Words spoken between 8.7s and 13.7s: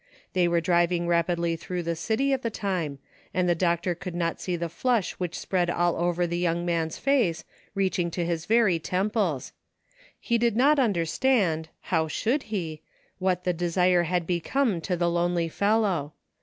temples; he did not understand— how should he— what the